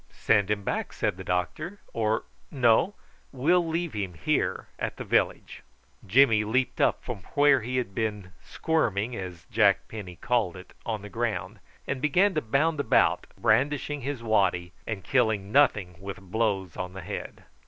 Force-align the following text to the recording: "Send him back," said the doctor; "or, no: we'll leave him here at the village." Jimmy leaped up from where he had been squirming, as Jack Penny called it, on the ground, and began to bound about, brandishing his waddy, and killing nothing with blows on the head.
"Send 0.09 0.49
him 0.49 0.63
back," 0.63 0.93
said 0.93 1.15
the 1.15 1.23
doctor; 1.23 1.79
"or, 1.93 2.23
no: 2.49 2.95
we'll 3.31 3.67
leave 3.67 3.93
him 3.93 4.15
here 4.15 4.65
at 4.79 4.97
the 4.97 5.03
village." 5.03 5.61
Jimmy 6.07 6.43
leaped 6.43 6.81
up 6.81 7.03
from 7.03 7.19
where 7.35 7.61
he 7.61 7.77
had 7.77 7.93
been 7.93 8.31
squirming, 8.41 9.15
as 9.15 9.45
Jack 9.51 9.87
Penny 9.87 10.15
called 10.15 10.57
it, 10.57 10.73
on 10.87 11.03
the 11.03 11.09
ground, 11.09 11.59
and 11.85 12.01
began 12.01 12.33
to 12.33 12.41
bound 12.41 12.79
about, 12.79 13.27
brandishing 13.37 14.01
his 14.01 14.23
waddy, 14.23 14.73
and 14.87 15.03
killing 15.03 15.51
nothing 15.51 15.95
with 16.01 16.17
blows 16.19 16.75
on 16.75 16.93
the 16.93 17.01
head. 17.03 17.43